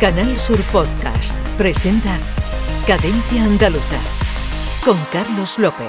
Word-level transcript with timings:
Canal 0.00 0.38
Sur 0.38 0.60
Podcast 0.70 1.36
presenta 1.56 2.16
Cadencia 2.86 3.42
Andaluza 3.42 3.98
con 4.84 4.96
Carlos 5.12 5.58
López. 5.58 5.86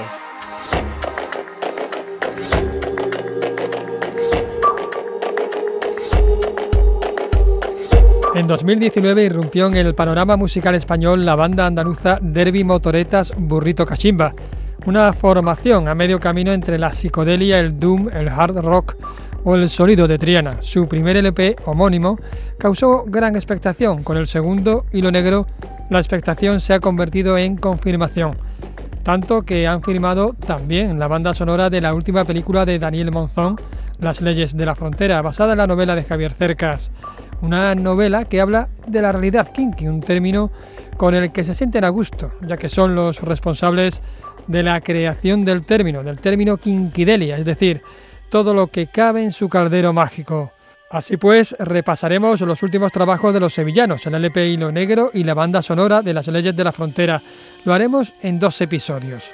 En 8.34 8.48
2019 8.48 9.22
irrumpió 9.26 9.68
en 9.68 9.76
el 9.76 9.94
panorama 9.94 10.36
musical 10.36 10.74
español 10.74 11.24
la 11.24 11.36
banda 11.36 11.66
andaluza 11.66 12.18
Derby 12.20 12.64
Motoretas 12.64 13.32
Burrito 13.38 13.86
Cachimba, 13.86 14.34
una 14.86 15.12
formación 15.12 15.86
a 15.86 15.94
medio 15.94 16.18
camino 16.18 16.52
entre 16.52 16.80
la 16.80 16.90
psicodelia, 16.90 17.60
el 17.60 17.78
doom, 17.78 18.08
el 18.12 18.28
hard 18.28 18.56
rock 18.56 18.96
o 19.44 19.54
El 19.54 19.68
sonido 19.68 20.06
de 20.06 20.18
Triana. 20.18 20.56
Su 20.60 20.86
primer 20.88 21.16
LP 21.16 21.56
homónimo 21.64 22.18
causó 22.58 23.04
gran 23.06 23.36
expectación. 23.36 24.02
Con 24.02 24.16
el 24.16 24.26
segundo, 24.26 24.86
Hilo 24.92 25.10
Negro, 25.10 25.46
la 25.88 25.98
expectación 25.98 26.60
se 26.60 26.74
ha 26.74 26.80
convertido 26.80 27.38
en 27.38 27.56
confirmación. 27.56 28.36
Tanto 29.02 29.42
que 29.42 29.66
han 29.66 29.82
firmado 29.82 30.34
también 30.34 30.98
la 30.98 31.08
banda 31.08 31.34
sonora 31.34 31.70
de 31.70 31.80
la 31.80 31.94
última 31.94 32.24
película 32.24 32.66
de 32.66 32.78
Daniel 32.78 33.10
Monzón, 33.10 33.56
Las 33.98 34.20
leyes 34.20 34.56
de 34.56 34.66
la 34.66 34.74
frontera, 34.74 35.20
basada 35.20 35.52
en 35.52 35.58
la 35.58 35.66
novela 35.66 35.94
de 35.94 36.04
Javier 36.04 36.32
Cercas. 36.32 36.90
Una 37.42 37.74
novela 37.74 38.24
que 38.24 38.40
habla 38.40 38.68
de 38.86 39.02
la 39.02 39.12
realidad 39.12 39.52
kinky, 39.52 39.88
un 39.88 40.00
término 40.00 40.50
con 40.96 41.14
el 41.14 41.32
que 41.32 41.44
se 41.44 41.54
sienten 41.54 41.84
a 41.84 41.88
gusto, 41.88 42.32
ya 42.46 42.56
que 42.56 42.68
son 42.68 42.94
los 42.94 43.20
responsables 43.22 44.02
de 44.46 44.62
la 44.62 44.80
creación 44.80 45.42
del 45.42 45.64
término, 45.64 46.02
del 46.02 46.18
término 46.18 46.56
kinkidelia, 46.58 47.36
es 47.36 47.44
decir, 47.44 47.82
todo 48.30 48.54
lo 48.54 48.68
que 48.68 48.86
cabe 48.86 49.22
en 49.22 49.32
su 49.32 49.48
caldero 49.48 49.92
mágico. 49.92 50.52
Así 50.90 51.16
pues, 51.16 51.54
repasaremos 51.58 52.40
los 52.40 52.62
últimos 52.62 52.90
trabajos 52.90 53.32
de 53.32 53.40
los 53.40 53.54
sevillanos, 53.54 54.06
el 54.06 54.14
LP 54.14 54.48
Hilo 54.48 54.72
Negro 54.72 55.10
y 55.14 55.22
la 55.22 55.34
banda 55.34 55.62
sonora 55.62 56.02
de 56.02 56.14
las 56.14 56.26
leyes 56.26 56.56
de 56.56 56.64
la 56.64 56.72
frontera. 56.72 57.22
Lo 57.64 57.74
haremos 57.74 58.12
en 58.22 58.40
dos 58.40 58.60
episodios. 58.60 59.32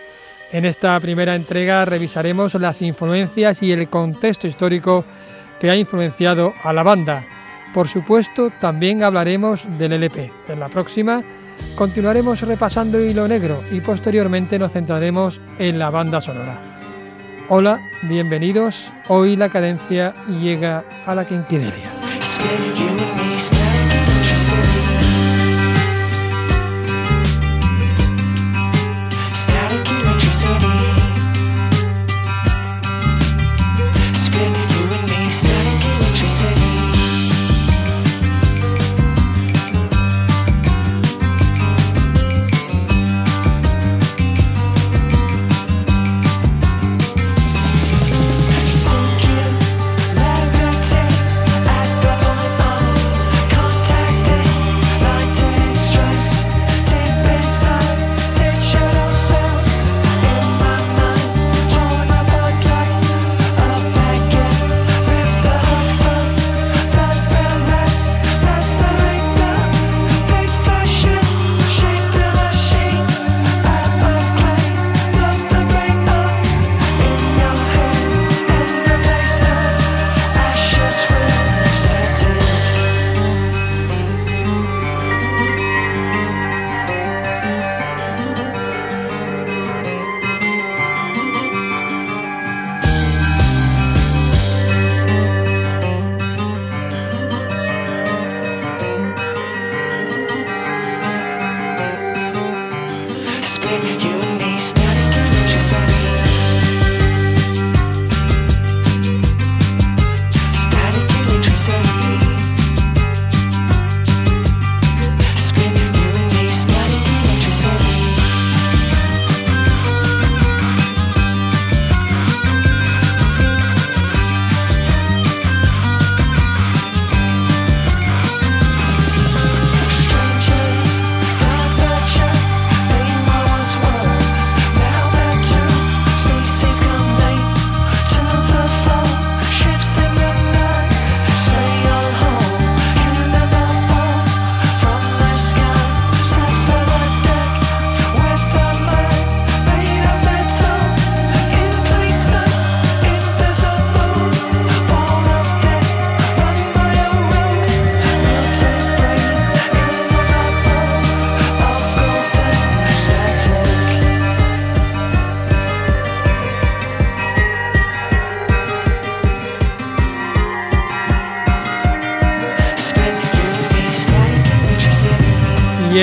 En 0.53 0.65
esta 0.65 0.98
primera 1.01 1.34
entrega 1.34 1.84
revisaremos 1.84 2.55
las 2.55 2.83
influencias 2.83 3.62
y 3.62 3.73
el 3.73 3.89
contexto 3.89 4.47
histórico 4.47 5.05
que 5.59 5.71
ha 5.71 5.77
influenciado 5.77 6.53
a 6.62 6.73
la 6.73 6.83
banda. 6.83 7.25
Por 7.73 7.89
supuesto, 7.89 8.53
también 8.61 9.03
hablaremos 9.03 9.65
del 9.78 9.93
LP. 9.93 10.31
En 10.49 10.61
la 10.61 10.69
próxima 10.69 11.23
continuaremos 11.75 12.43
repasando 12.43 13.01
Hilo 13.01 13.27
Negro 13.27 13.62
y 13.73 13.81
posteriormente 13.81 14.59
nos 14.59 14.73
centraremos 14.73 15.41
en 15.59 15.78
la 15.78 15.89
banda 15.89 16.21
sonora. 16.21 16.76
Hola, 17.49 17.81
bienvenidos. 18.03 18.93
Hoy 19.07 19.37
la 19.37 19.49
cadencia 19.49 20.17
llega 20.27 20.85
a 21.07 21.15
la 21.15 21.25
quinquidelia. 21.25 21.93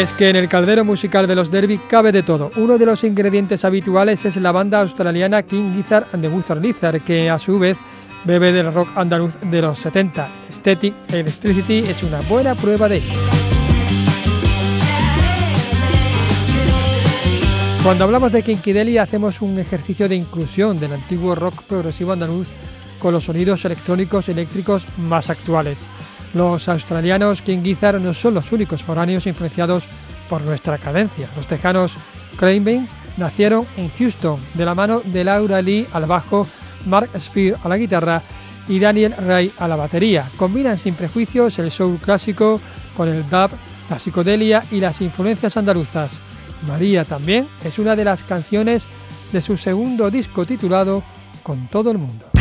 Es 0.04 0.12
que 0.12 0.28
en 0.28 0.36
el 0.36 0.50
caldero 0.50 0.84
musical 0.84 1.28
de 1.28 1.36
los 1.36 1.50
Derby 1.50 1.78
cabe 1.78 2.12
de 2.12 2.24
todo. 2.24 2.52
Uno 2.58 2.78
de 2.78 2.86
los 2.86 3.06
ingredientes 3.06 3.64
habituales 3.64 4.26
es 4.26 4.36
la 4.36 4.52
banda 4.52 4.82
australiana 4.82 5.44
King 5.44 5.74
Gizzard 5.74 6.08
and 6.12 6.22
the 6.22 6.28
Wizard 6.28 6.62
Lizard, 6.62 7.00
que 7.02 7.30
a 7.30 7.40
su 7.40 7.58
vez 7.58 7.78
bebe 8.26 8.52
del 8.52 8.74
rock 8.74 8.90
andaluz 8.96 9.36
de 9.40 9.62
los 9.62 9.80
70. 9.80 10.30
Static 10.52 10.94
Electricity 11.08 11.86
es 11.90 12.04
una 12.04 12.20
buena 12.22 12.54
prueba 12.54 12.90
de 12.90 12.98
ello. 12.98 13.14
Cuando 17.82 18.04
hablamos 18.04 18.34
de 18.34 18.44
Kinky 18.44 18.98
hacemos 18.98 19.42
un 19.42 19.58
ejercicio 19.58 20.10
de 20.10 20.18
inclusión 20.18 20.82
del 20.82 20.94
antiguo 20.94 21.34
rock 21.34 21.64
progresivo 21.64 22.12
andaluz 22.12 22.50
con 23.00 23.14
los 23.14 23.24
sonidos 23.24 23.64
electrónicos 23.64 24.28
eléctricos 24.28 24.86
más 24.98 25.30
actuales. 25.30 25.88
Los 26.34 26.68
australianos 26.68 27.42
King 27.42 27.62
Gizzard 27.64 28.00
no 28.00 28.14
son 28.14 28.34
los 28.34 28.52
únicos 28.52 28.84
foráneos 28.84 29.28
influenciados 29.28 29.84
por 30.30 30.42
nuestra 30.42 30.78
cadencia. 30.78 31.30
Los 31.36 31.48
tejanos 31.48 31.94
Craven 32.38 32.88
nacieron 33.18 33.66
en 33.78 33.90
Houston 33.90 34.40
de 34.54 34.66
la 34.66 34.74
mano 34.74 35.02
de 35.06 35.24
Laura 35.24 35.62
Lee 35.62 35.88
al 35.94 36.06
bajo, 36.06 36.48
Mark 36.86 37.10
Spear 37.20 37.58
a 37.64 37.70
la 37.70 37.78
guitarra 37.78 38.22
y 38.68 38.80
Daniel 38.80 39.14
Ray 39.18 39.52
a 39.60 39.68
la 39.68 39.76
batería. 39.76 40.26
Combinan 40.38 40.80
sin 40.80 40.96
prejuicios 40.96 41.60
el 41.60 41.72
soul 41.72 42.00
clásico 42.00 42.60
con 42.96 43.10
el 43.10 43.30
dub, 43.30 43.52
la 43.90 44.00
psicodelia 44.00 44.64
y 44.72 44.80
las 44.80 45.02
influencias 45.02 45.58
andaluzas. 45.58 46.20
María 46.68 47.06
también 47.06 47.48
es 47.64 47.78
una 47.78 47.96
de 47.96 48.06
las 48.06 48.24
canciones 48.24 48.88
de 49.32 49.42
su 49.42 49.58
segundo 49.58 50.10
disco 50.10 50.46
titulado 50.46 51.04
Con 51.44 51.68
todo 51.68 51.92
el 51.92 51.98
mundo. 51.98 52.33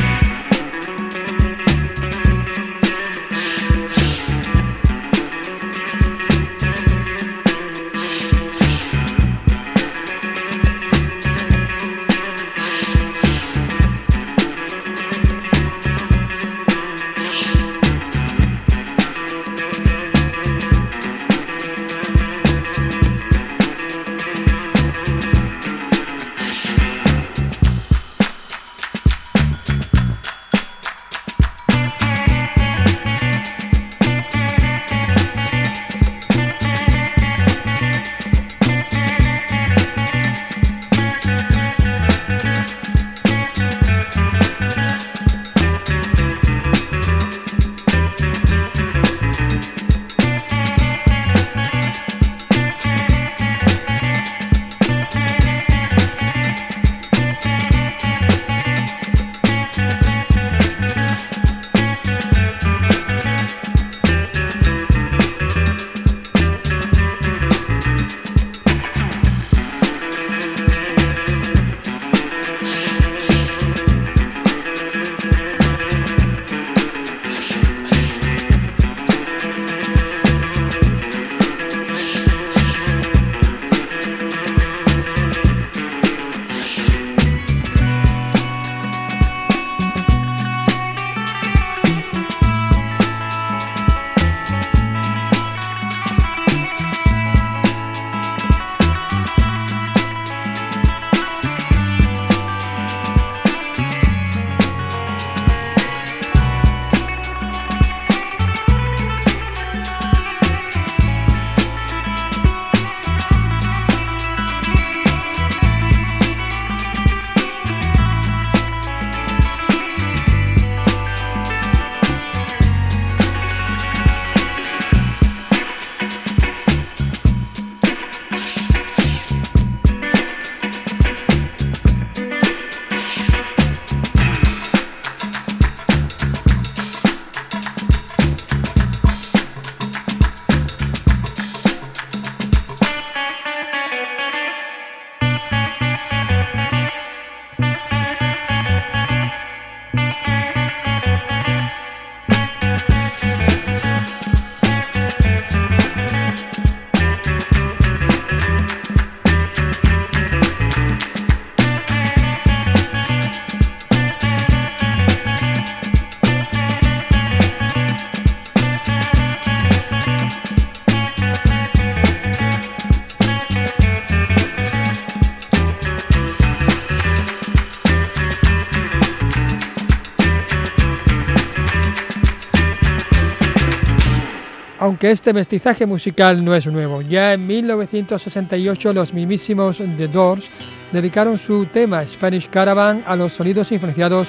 Aunque 185.03 185.15
este 185.15 185.33
mestizaje 185.33 185.85
musical 185.85 186.45
no 186.45 186.55
es 186.55 186.65
nuevo, 186.69 187.03
ya 187.03 187.33
en 187.33 187.45
1968 187.45 188.93
los 188.93 189.13
mismísimos 189.13 189.79
The 189.97 190.07
Doors 190.07 190.49
dedicaron 190.93 191.39
su 191.39 191.67
tema 191.67 192.07
Spanish 192.07 192.49
Caravan 192.49 193.03
a 193.05 193.17
los 193.17 193.33
sonidos 193.33 193.73
influenciados 193.73 194.29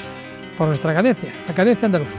por 0.58 0.70
nuestra 0.70 0.96
cadencia, 0.96 1.30
la 1.48 1.54
cadencia 1.54 1.86
andaluza. 1.86 2.18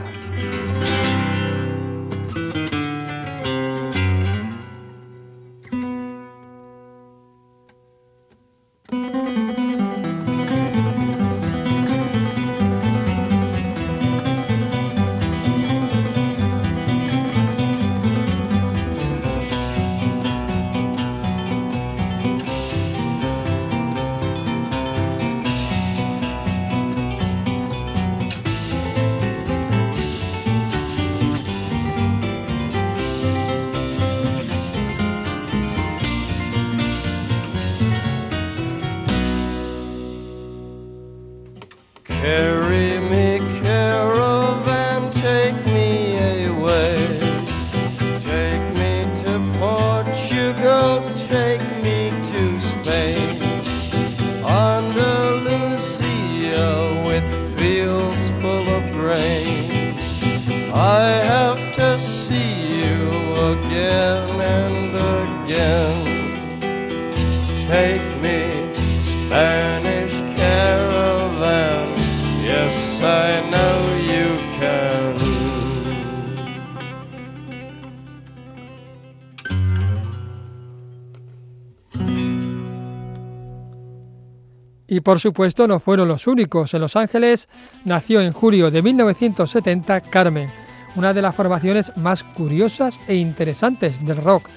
Por 85.05 85.19
supuesto 85.19 85.67
no 85.67 85.79
fueron 85.79 86.07
los 86.07 86.25
únicos. 86.25 86.73
En 86.73 86.81
Los 86.81 86.95
Ángeles 86.95 87.47
nació 87.83 88.21
en 88.21 88.33
julio 88.33 88.71
de 88.71 88.81
1970 88.81 90.01
Carmen, 90.01 90.49
una 90.95 91.13
de 91.13 91.21
las 91.21 91.35
formaciones 91.35 91.95
más 91.95 92.23
curiosas 92.23 92.99
e 93.07 93.13
interesantes 93.13 94.03
del 94.03 94.17
rock, 94.17 94.49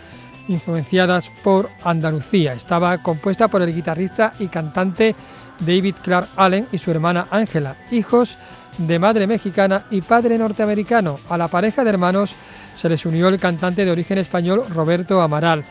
influenciadas 0.48 1.30
por 1.44 1.68
Andalucía. 1.84 2.54
Estaba 2.54 3.02
compuesta 3.02 3.48
por 3.48 3.60
el 3.60 3.74
guitarrista 3.74 4.32
y 4.38 4.46
cantante 4.46 5.14
David 5.60 5.96
Clark 6.02 6.30
Allen 6.34 6.66
y 6.72 6.78
su 6.78 6.90
hermana 6.90 7.26
Ángela, 7.30 7.76
hijos 7.90 8.38
de 8.78 8.98
madre 8.98 9.26
mexicana 9.26 9.84
y 9.90 10.00
padre 10.00 10.38
norteamericano. 10.38 11.18
A 11.28 11.36
la 11.36 11.48
pareja 11.48 11.84
de 11.84 11.90
hermanos 11.90 12.34
se 12.74 12.88
les 12.88 13.04
unió 13.04 13.28
el 13.28 13.38
cantante 13.38 13.84
de 13.84 13.90
origen 13.90 14.16
español 14.16 14.64
Roberto 14.70 15.20
Amaral. 15.20 15.66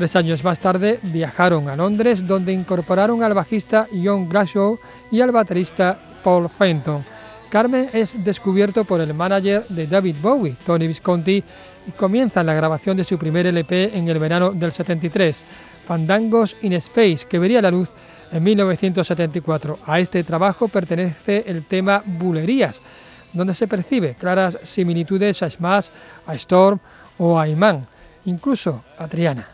Tres 0.00 0.16
años 0.16 0.42
más 0.42 0.58
tarde 0.58 0.98
viajaron 1.02 1.68
a 1.68 1.76
Londres 1.76 2.26
donde 2.26 2.54
incorporaron 2.54 3.22
al 3.22 3.34
bajista 3.34 3.86
John 3.92 4.30
Glasgow 4.30 4.80
y 5.10 5.20
al 5.20 5.30
baterista 5.30 6.00
Paul 6.24 6.48
Fenton. 6.48 7.04
Carmen 7.50 7.90
es 7.92 8.24
descubierto 8.24 8.86
por 8.86 9.02
el 9.02 9.12
manager 9.12 9.62
de 9.68 9.86
David 9.86 10.16
Bowie, 10.22 10.56
Tony 10.64 10.86
Visconti, 10.86 11.44
y 11.86 11.90
comienza 11.90 12.42
la 12.42 12.54
grabación 12.54 12.96
de 12.96 13.04
su 13.04 13.18
primer 13.18 13.46
LP 13.46 13.94
en 13.94 14.08
el 14.08 14.18
verano 14.18 14.52
del 14.52 14.72
73, 14.72 15.44
Fandangos 15.86 16.56
in 16.62 16.72
Space, 16.72 17.26
que 17.28 17.38
vería 17.38 17.60
la 17.60 17.70
luz 17.70 17.90
en 18.32 18.42
1974. 18.42 19.80
A 19.84 20.00
este 20.00 20.24
trabajo 20.24 20.68
pertenece 20.68 21.44
el 21.46 21.66
tema 21.66 22.02
Bulerías, 22.06 22.80
donde 23.34 23.54
se 23.54 23.68
percibe 23.68 24.14
claras 24.14 24.56
similitudes 24.62 25.42
a 25.42 25.50
Smash, 25.50 25.88
a 26.26 26.34
Storm 26.36 26.80
o 27.18 27.38
a 27.38 27.46
Iman, 27.46 27.86
incluso 28.24 28.84
a 28.98 29.06
Triana. 29.08 29.46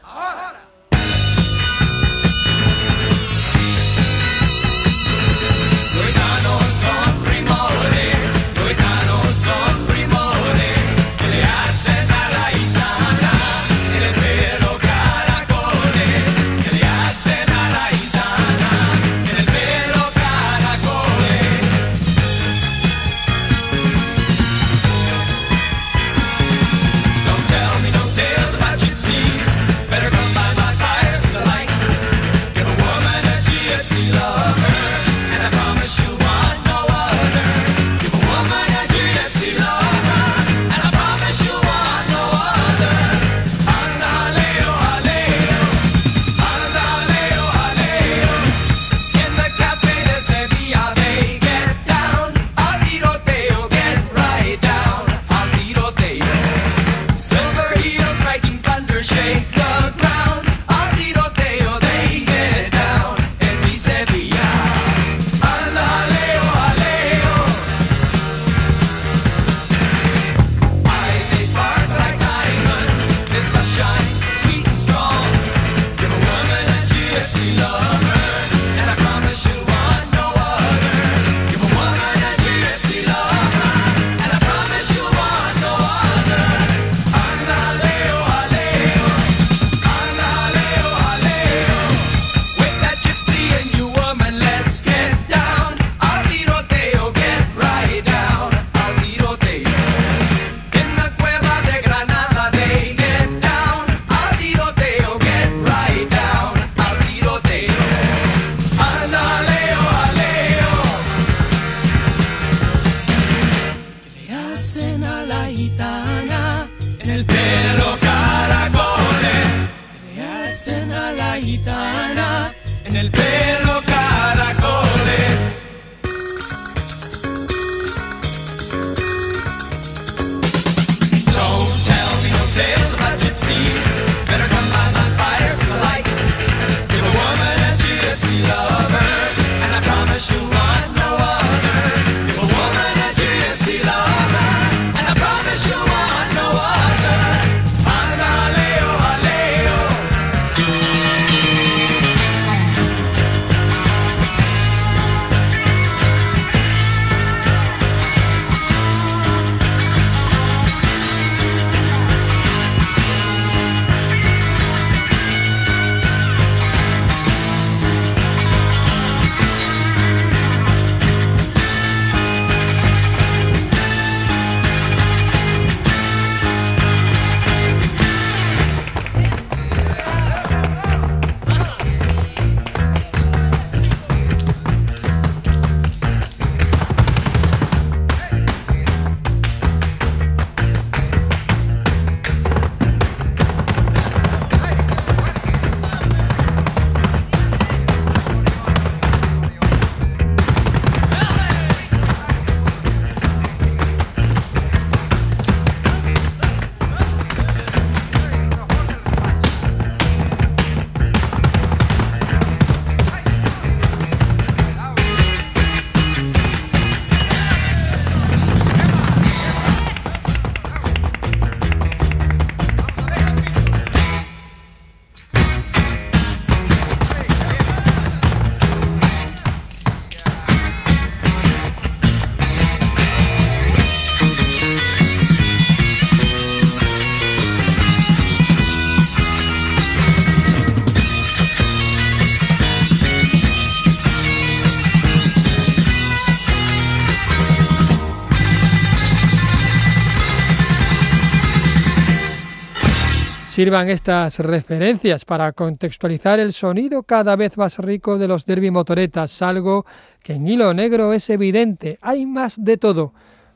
Sirvan 253.56 253.88
estas 253.88 254.38
referencias 254.40 255.24
para 255.24 255.50
contextualizar 255.52 256.38
el 256.40 256.52
sonido 256.52 257.04
cada 257.04 257.36
vez 257.36 257.56
más 257.56 257.78
rico 257.78 258.18
de 258.18 258.28
los 258.28 258.44
derby 258.44 258.70
motoretas, 258.70 259.40
algo 259.40 259.86
que 260.22 260.34
en 260.34 260.46
hilo 260.46 260.74
negro 260.74 261.14
es 261.14 261.30
evidente. 261.30 261.96
Hay 262.02 262.26
más 262.26 262.62
de 262.62 262.76
todo, 262.76 263.14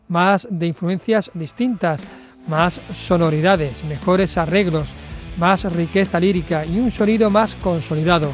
más 0.09 0.49
de 0.51 0.69
influencias 0.69 1.31
distintas, 1.35 2.05
más 2.49 2.81
sonoridades, 2.95 3.85
mejores 3.85 4.39
arreglos, 4.39 4.89
más 5.37 5.71
riqueza 5.71 6.19
lírica 6.19 6.65
y 6.65 6.79
un 6.79 6.91
sonido 6.91 7.29
más 7.29 7.55
consolidado. 7.57 8.33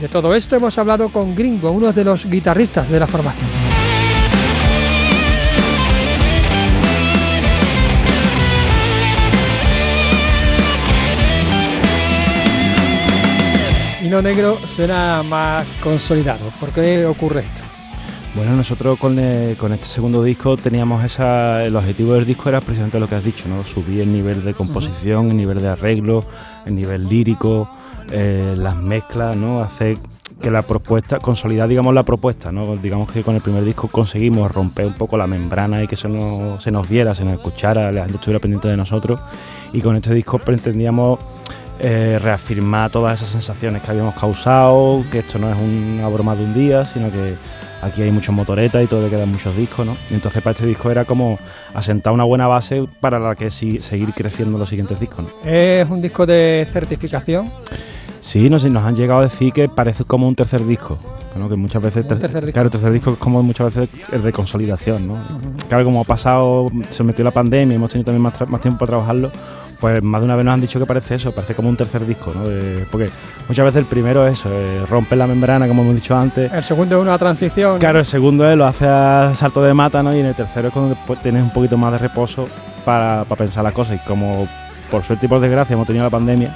De 0.00 0.06
todo 0.06 0.32
esto 0.32 0.54
hemos 0.54 0.78
hablado 0.78 1.08
con 1.08 1.34
Gringo, 1.34 1.72
uno 1.72 1.92
de 1.92 2.04
los 2.04 2.24
guitarristas 2.24 2.88
de 2.88 3.00
la 3.00 3.08
formación. 3.08 3.69
Hilo 14.10 14.22
negro 14.22 14.58
suena 14.66 15.22
más 15.22 15.64
consolidado. 15.80 16.40
¿Por 16.58 16.70
qué 16.70 17.06
ocurre 17.06 17.42
esto? 17.42 17.62
Bueno, 18.34 18.56
nosotros 18.56 18.98
con, 18.98 19.14
con, 19.56 19.72
este 19.72 19.86
segundo 19.86 20.24
disco 20.24 20.56
teníamos 20.56 21.04
esa. 21.04 21.64
El 21.64 21.76
objetivo 21.76 22.14
del 22.14 22.26
disco 22.26 22.48
era 22.48 22.60
precisamente 22.60 22.98
lo 22.98 23.08
que 23.08 23.14
has 23.14 23.22
dicho, 23.22 23.48
¿no? 23.48 23.62
Subir 23.62 24.00
el 24.00 24.12
nivel 24.12 24.42
de 24.42 24.52
composición, 24.52 25.30
el 25.30 25.36
nivel 25.36 25.60
de 25.60 25.68
arreglo, 25.68 26.24
el 26.66 26.74
nivel 26.74 27.08
lírico, 27.08 27.70
eh, 28.10 28.56
las 28.58 28.74
mezclas, 28.74 29.36
¿no? 29.36 29.62
Hacer 29.62 29.96
que 30.42 30.50
la 30.50 30.62
propuesta, 30.62 31.20
consolidar, 31.20 31.68
digamos, 31.68 31.94
la 31.94 32.02
propuesta, 32.02 32.50
¿no? 32.50 32.76
Digamos 32.76 33.12
que 33.12 33.22
con 33.22 33.36
el 33.36 33.42
primer 33.42 33.64
disco 33.64 33.86
conseguimos 33.86 34.50
romper 34.50 34.86
un 34.86 34.94
poco 34.94 35.16
la 35.18 35.28
membrana 35.28 35.84
y 35.84 35.86
que 35.86 35.94
se 35.94 36.08
nos, 36.08 36.60
se 36.60 36.72
nos 36.72 36.88
viera, 36.88 37.14
se 37.14 37.24
nos 37.24 37.34
escuchara, 37.34 37.92
la 37.92 38.00
gente 38.00 38.16
estuviera 38.16 38.40
pendiente 38.40 38.66
de 38.66 38.76
nosotros. 38.76 39.20
Y 39.72 39.80
con 39.80 39.94
este 39.94 40.12
disco 40.12 40.40
pretendíamos 40.40 41.20
eh, 41.82 42.18
reafirmar 42.20 42.90
todas 42.90 43.20
esas 43.20 43.30
sensaciones 43.30 43.82
que 43.82 43.90
habíamos 43.90 44.14
causado, 44.14 45.02
que 45.10 45.20
esto 45.20 45.38
no 45.38 45.50
es 45.50 45.56
una 45.56 46.08
broma 46.08 46.36
de 46.36 46.44
un 46.44 46.52
día, 46.52 46.84
sino 46.84 47.10
que 47.10 47.34
aquí 47.82 48.02
hay 48.02 48.10
muchos 48.10 48.34
motoretas 48.34 48.84
y 48.84 48.86
todavía 48.86 49.10
quedan 49.10 49.30
muchos 49.30 49.56
discos, 49.56 49.86
¿no? 49.86 49.96
Y 50.10 50.14
entonces 50.14 50.42
para 50.42 50.52
este 50.52 50.66
disco 50.66 50.90
era 50.90 51.04
como 51.04 51.38
asentar 51.72 52.12
una 52.12 52.24
buena 52.24 52.46
base 52.46 52.86
para 53.00 53.18
la 53.18 53.34
que 53.34 53.50
sí, 53.50 53.80
seguir 53.80 54.12
creciendo 54.12 54.58
los 54.58 54.68
siguientes 54.68 55.00
discos, 55.00 55.24
¿no? 55.24 55.50
¿Es 55.50 55.88
un 55.88 56.02
disco 56.02 56.26
de 56.26 56.68
certificación? 56.70 57.50
Sí, 58.20 58.50
nos, 58.50 58.62
nos 58.64 58.84
han 58.84 58.96
llegado 58.96 59.20
a 59.20 59.22
decir 59.24 59.52
que 59.52 59.68
parece 59.68 60.04
como 60.04 60.28
un 60.28 60.34
tercer 60.34 60.64
disco. 60.66 60.98
¿no? 61.36 61.48
que 61.48 61.54
muchas 61.54 61.80
veces 61.80 62.06
tercer 62.06 62.32
disco? 62.32 62.52
claro 62.52 62.66
el 62.66 62.72
tercer 62.72 62.92
disco 62.92 63.12
es 63.12 63.16
como 63.16 63.40
muchas 63.40 63.72
veces 63.72 63.88
el 64.12 64.20
de 64.20 64.32
consolidación 64.32 65.06
¿no? 65.06 65.16
claro 65.68 65.84
como 65.84 66.00
ha 66.00 66.04
pasado 66.04 66.68
se 66.90 67.04
metió 67.04 67.24
la 67.24 67.30
pandemia 67.30 67.72
y 67.72 67.76
hemos 67.76 67.88
tenido 67.88 68.06
también 68.06 68.20
más, 68.20 68.50
más 68.50 68.60
tiempo 68.60 68.80
para 68.80 68.88
trabajarlo 68.88 69.30
pues 69.80 70.02
más 70.02 70.20
de 70.20 70.26
una 70.26 70.36
vez 70.36 70.44
nos 70.44 70.54
han 70.54 70.60
dicho 70.60 70.78
que 70.78 70.86
parece 70.86 71.14
eso, 71.14 71.32
parece 71.32 71.54
como 71.54 71.68
un 71.68 71.76
tercer 71.76 72.06
disco, 72.06 72.32
¿no? 72.34 72.42
porque 72.90 73.10
muchas 73.48 73.64
veces 73.64 73.78
el 73.78 73.86
primero 73.86 74.26
es 74.26 74.38
eso, 74.38 74.50
eh, 74.52 74.84
rompe 74.88 75.16
la 75.16 75.26
membrana, 75.26 75.66
como 75.66 75.82
hemos 75.82 75.94
dicho 75.94 76.16
antes. 76.16 76.52
El 76.52 76.64
segundo 76.64 76.96
es 76.96 77.02
una 77.02 77.16
transición. 77.18 77.78
Claro, 77.78 77.98
el 77.98 78.04
segundo 78.04 78.48
es 78.48 78.56
lo 78.56 78.66
hace 78.66 78.86
a 78.86 79.32
salto 79.34 79.62
de 79.62 79.72
mata, 79.72 80.02
¿no? 80.02 80.14
Y 80.14 80.20
en 80.20 80.26
el 80.26 80.34
tercero 80.34 80.68
es 80.68 80.74
cuando 80.74 80.96
tienes 81.22 81.42
un 81.42 81.50
poquito 81.50 81.78
más 81.78 81.92
de 81.92 81.98
reposo 81.98 82.46
para, 82.84 83.24
para 83.24 83.38
pensar 83.38 83.64
las 83.64 83.72
cosas. 83.72 83.96
Y 83.96 84.06
como 84.06 84.46
por 84.90 85.02
suerte 85.02 85.26
y 85.26 85.28
por 85.28 85.40
desgracia 85.40 85.74
hemos 85.74 85.86
tenido 85.86 86.04
la 86.04 86.10
pandemia, 86.10 86.54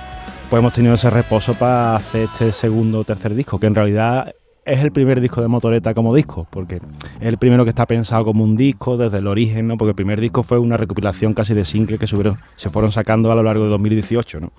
pues 0.50 0.61
hemos 0.61 0.73
tenido 0.73 0.95
ese 0.95 1.11
reposo 1.11 1.54
para 1.54 1.97
hacer 1.97 2.23
este 2.23 2.52
segundo 2.52 3.00
o 3.00 3.04
tercer 3.04 3.35
disco, 3.35 3.59
que 3.59 3.66
en 3.66 3.75
realidad 3.75 4.35
es 4.64 4.80
el 4.80 4.92
primer 4.92 5.21
disco 5.21 5.42
de 5.42 5.49
Motoreta 5.49 5.92
como 5.92 6.14
disco, 6.14 6.47
porque 6.49 6.76
es 6.76 6.83
el 7.26 7.37
primero 7.37 7.64
que 7.64 7.71
está 7.71 7.87
pensado 7.87 8.25
como 8.25 8.44
un 8.44 8.56
disco 8.56 8.97
desde 8.97 9.18
el 9.18 9.26
origen, 9.26 9.66
¿no? 9.66 9.76
Porque 9.76 9.90
el 9.90 9.94
primer 9.94 10.21
disco 10.21 10.42
fue 10.42 10.59
una 10.59 10.76
recopilación 10.76 11.35
casi 11.35 11.52
de 11.52 11.64
singles 11.64 12.00
que 12.00 12.06
subieron, 12.06 12.38
se 12.56 12.71
fueron 12.71 12.90
sacando 12.90 13.30
a 13.30 13.35
lo 13.35 13.42
largo 13.42 13.64
de 13.64 13.71
2018, 13.71 14.40
¿no? 14.40 14.52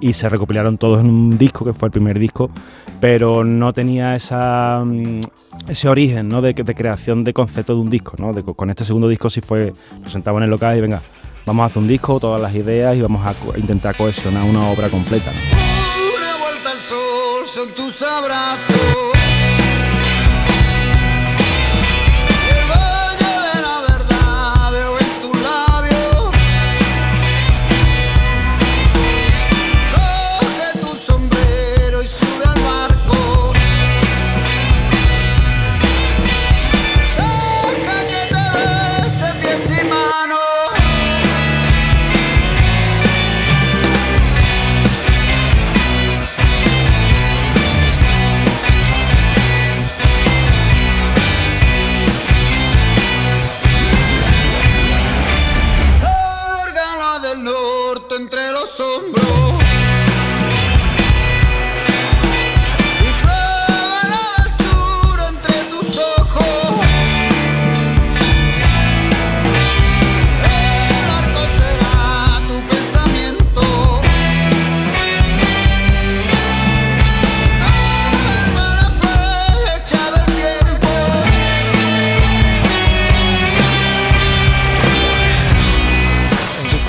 Y 0.00 0.12
se 0.12 0.28
recopilaron 0.28 0.78
todos 0.78 1.00
en 1.00 1.06
un 1.06 1.38
disco, 1.38 1.64
que 1.64 1.72
fue 1.72 1.88
el 1.88 1.92
primer 1.92 2.18
disco, 2.18 2.50
pero 3.00 3.42
no 3.42 3.72
tenía 3.72 4.14
esa, 4.14 4.82
mm, 4.84 5.20
ese 5.68 5.88
origen, 5.88 6.28
¿no? 6.28 6.40
De, 6.40 6.54
de 6.54 6.74
creación 6.74 7.24
de 7.24 7.32
concepto 7.32 7.74
de 7.74 7.80
un 7.80 7.90
disco, 7.90 8.14
¿no? 8.18 8.32
De, 8.32 8.44
con 8.44 8.70
este 8.70 8.84
segundo 8.84 9.08
disco 9.08 9.28
sí 9.28 9.40
fue, 9.40 9.72
nos 10.02 10.12
sentamos 10.12 10.38
en 10.38 10.44
el 10.44 10.50
local 10.50 10.78
y 10.78 10.80
venga, 10.80 11.02
vamos 11.46 11.64
a 11.64 11.66
hacer 11.66 11.82
un 11.82 11.88
disco, 11.88 12.20
todas 12.20 12.40
las 12.40 12.54
ideas 12.54 12.96
y 12.96 13.02
vamos 13.02 13.26
a 13.26 13.58
intentar 13.58 13.96
cohesionar 13.96 14.48
una 14.48 14.68
obra 14.68 14.88
completa. 14.88 15.32
Una 15.32 16.44
vuelta 16.44 16.70
al 16.70 16.78
sol 16.78 17.46
son 17.52 17.68
tus 17.74 18.02
abrazos. 18.02 19.11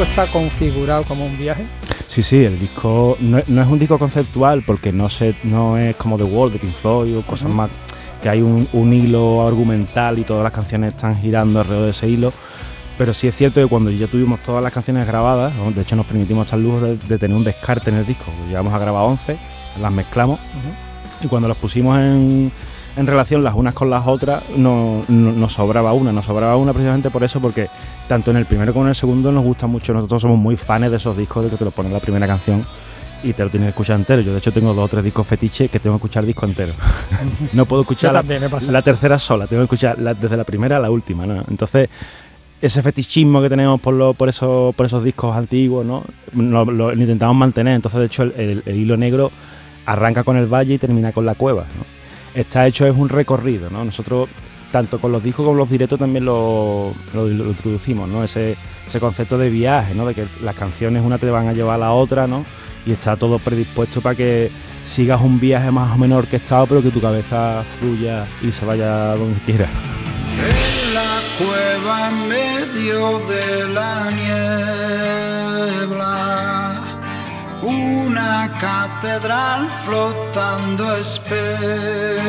Está 0.04 0.28
configurado 0.28 1.04
como 1.04 1.26
un 1.26 1.38
viaje? 1.38 1.66
Sí, 2.08 2.24
sí, 2.24 2.44
el 2.44 2.60
disco 2.60 3.18
no, 3.20 3.40
no, 3.48 3.62
es 3.62 3.68
un 3.68 3.80
disco 3.80 3.98
conceptual 3.98 4.64
porque 4.66 4.92
no, 4.92 5.10
se, 5.10 5.36
no 5.44 5.78
es 5.78 5.96
como 5.96 6.18
The 6.18 6.24
Wall 6.24 6.52
de 6.52 6.60
Pink 6.60 6.74
Floyd 6.74 7.18
o 7.18 7.26
cosas 7.26 7.50
uh 7.50 7.52
-huh. 7.52 7.56
más 7.56 7.70
que 8.22 8.30
hay 8.30 8.42
un, 8.42 8.68
un, 8.72 8.94
hilo 8.94 9.46
argumental 9.46 10.18
y 10.18 10.24
todas 10.24 10.44
las 10.44 10.54
canciones 10.54 10.92
están 10.92 11.18
girando 11.18 11.60
alrededor 11.60 11.86
de 11.86 11.92
ese 11.92 12.08
hilo. 12.08 12.32
Pero 12.98 13.14
sí 13.14 13.28
es 13.28 13.36
cierto 13.36 13.60
que 13.60 13.68
cuando 13.68 13.90
ya 13.92 14.08
tuvimos 14.08 14.42
todas 14.44 14.64
las 14.64 14.72
canciones 14.72 15.06
grabadas, 15.08 15.52
de 15.76 15.82
hecho 15.82 15.96
nos 15.96 16.06
permitimos 16.06 16.54
el 16.54 16.64
lujo 16.64 16.80
de, 16.80 16.96
de, 16.96 17.18
tener 17.18 17.36
un 17.36 17.44
descarte 17.44 17.90
en 17.90 17.98
el 17.98 18.06
disco. 18.06 18.26
Llegamos 18.48 18.74
a 18.74 18.80
grabar 18.80 19.04
11, 19.04 19.38
las 19.82 19.92
mezclamos 19.92 20.40
uh 20.40 21.22
-huh. 21.22 21.26
y 21.26 21.28
cuando 21.28 21.48
las 21.50 21.58
pusimos 21.58 21.98
en, 21.98 22.52
en 22.96 23.08
relación 23.08 23.44
las 23.44 23.56
unas 23.56 23.74
con 23.74 23.90
las 23.90 24.06
otras, 24.08 24.44
no, 24.56 25.04
no, 25.08 25.32
nos 25.32 25.54
sobraba 25.54 25.94
una. 25.94 26.12
Nos 26.12 26.26
sobraba 26.26 26.56
una 26.56 26.72
precisamente 26.72 27.10
por 27.10 27.24
eso, 27.24 27.42
porque 27.42 27.68
tanto 28.08 28.32
en 28.32 28.38
el 28.38 28.46
primero 28.46 28.74
como 28.74 28.86
en 28.86 28.90
el 28.90 28.96
segundo 28.96 29.32
nos 29.32 29.44
gusta 29.44 29.68
mucho. 29.68 29.94
Nosotros 29.94 30.22
somos 30.22 30.38
muy 30.38 30.56
fans 30.56 30.92
de 30.92 30.98
esos 30.98 31.18
discos 31.18 31.46
de 31.46 31.52
que 31.52 31.58
te 31.58 31.66
lo 31.66 31.72
ponen 31.72 31.94
la 31.94 32.00
primera 32.00 32.28
canción 32.28 32.66
y 33.24 33.34
te 33.34 33.44
lo 33.44 33.50
tienes 33.50 33.68
que 33.68 33.70
escuchar 33.70 33.98
entero. 33.98 34.22
Yo, 34.22 34.34
de 34.34 34.40
hecho, 34.40 34.52
tengo 34.52 34.74
dos 34.74 34.86
o 34.86 34.88
tres 34.88 35.04
discos 35.04 35.26
fetiche 35.26 35.70
que 35.70 35.80
tengo 35.80 35.96
que 35.96 36.06
escuchar 36.06 36.24
el 36.24 36.28
disco 36.28 36.46
entero. 36.46 36.74
no 37.54 37.66
puedo 37.66 37.82
escuchar 37.82 38.14
la, 38.14 38.50
la, 38.70 38.82
tercera 38.82 39.18
sola, 39.18 39.48
tengo 39.48 39.62
que 39.62 39.76
escuchar 39.76 39.98
la, 40.00 40.14
desde 40.14 40.36
la 40.36 40.44
primera 40.44 40.78
a 40.78 40.80
la 40.80 40.92
última. 40.92 41.26
¿no? 41.26 41.44
Entonces, 41.48 41.90
ese 42.62 42.82
fetichismo 42.82 43.42
que 43.42 43.50
tenemos 43.50 43.80
por, 43.80 43.94
lo, 43.94 44.14
por, 44.14 44.30
eso, 44.30 44.74
por 44.76 44.86
esos 44.86 45.04
discos 45.04 45.36
antiguos, 45.36 45.86
¿no? 45.86 46.04
Lo, 46.34 46.66
lo, 46.66 46.94
lo, 46.94 47.02
intentamos 47.02 47.36
mantener. 47.36 47.76
Entonces, 47.76 48.00
de 48.00 48.06
hecho, 48.06 48.24
el, 48.24 48.34
el, 48.38 48.64
el, 48.66 48.76
hilo 48.76 48.98
negro 48.98 49.32
arranca 49.86 50.24
con 50.24 50.38
el 50.38 50.46
valle 50.46 50.76
y 50.76 50.78
termina 50.78 51.12
con 51.12 51.26
la 51.26 51.36
cueva. 51.36 51.64
¿no? 51.64 52.40
Está 52.40 52.68
hecho, 52.68 52.86
es 52.86 52.96
un 52.96 53.10
recorrido. 53.10 53.70
¿no? 53.70 53.84
Nosotros 53.84 54.30
tanto 54.74 55.00
con 55.00 55.12
los 55.12 55.24
discos 55.24 55.46
como 55.46 55.56
los 55.56 55.70
directos 55.70 56.00
también 56.00 56.26
lo, 56.26 56.96
lo, 57.14 57.30
introducimos, 57.30 58.10
¿no? 58.10 58.24
Ese, 58.24 58.58
ese 58.88 59.00
concepto 59.00 59.38
de 59.38 59.52
viaje, 59.52 59.94
¿no? 59.94 60.04
De 60.08 60.16
que 60.16 60.26
las 60.42 60.56
canciones 60.56 61.06
una 61.06 61.20
te 61.20 61.30
van 61.30 61.48
a 61.48 61.54
llevar 61.54 61.76
a 61.76 61.78
la 61.78 61.92
otra, 61.92 62.26
¿no? 62.26 62.44
Y 62.84 62.92
está 62.92 63.16
todo 63.16 63.38
predispuesto 63.38 64.02
para 64.02 64.16
que 64.16 64.50
sigas 64.88 65.22
un 65.22 65.40
viaje 65.40 65.70
más 65.70 65.94
o 65.94 65.98
menos 66.00 66.18
orquestado, 66.18 66.66
pero 66.66 66.82
que 66.82 66.90
tu 66.90 67.00
cabeza 67.00 67.64
fluya 67.80 68.26
y 68.42 68.52
se 68.52 68.66
vaya 68.66 69.16
donde 69.16 69.40
quiera. 69.42 69.70
En 69.70 70.96
la 70.96 71.20
cueva 71.38 72.10
en 72.10 72.28
medio 72.28 73.20
de 73.28 73.70
la 73.72 74.10
niebla, 75.86 76.82
una 77.62 78.52
catedral 78.60 79.70
flotando 79.86 80.96
espera 80.98 82.24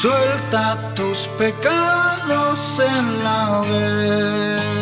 Suelta 0.00 0.92
tus 0.94 1.26
pecados 1.38 2.78
en 2.78 3.24
la 3.24 3.60
hoguera 3.60 4.76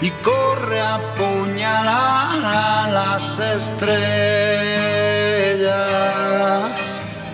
y 0.00 0.10
corre 0.22 0.80
a 0.80 0.94
apuñalar 0.94 2.44
a 2.44 2.88
las 2.92 3.40
estrellas. 3.40 3.92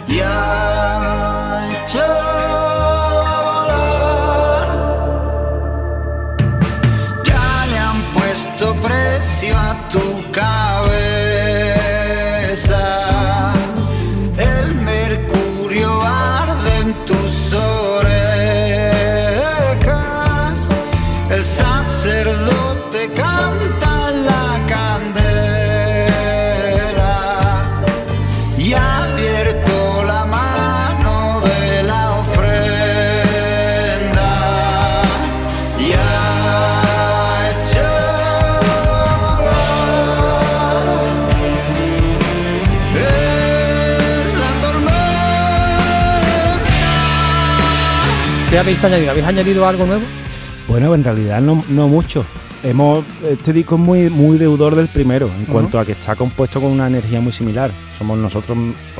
Y 0.09 0.20
a 0.20 1.68
¿Qué 48.59 48.62
habéis 48.62 48.83
añadido? 48.83 49.12
¿Habéis 49.12 49.27
añadido 49.29 49.68
algo 49.68 49.87
nuevo? 49.87 50.03
Bueno, 50.66 50.92
en 50.92 51.05
realidad 51.05 51.40
no, 51.40 51.62
no 51.68 51.87
mucho. 51.87 52.25
Hemos, 52.64 53.05
este 53.23 53.53
disco 53.53 53.77
es 53.77 53.81
muy, 53.81 54.11
muy 54.11 54.37
deudor 54.37 54.75
del 54.75 54.88
primero, 54.88 55.31
en 55.38 55.44
cuanto 55.44 55.79
a 55.79 55.85
que 55.85 55.92
está 55.92 56.16
compuesto 56.16 56.61
con 56.61 56.73
una 56.73 56.88
energía 56.88 57.21
muy 57.21 57.31
similar. 57.31 57.71
Somos 57.99 58.18
nosotros, 58.18 58.59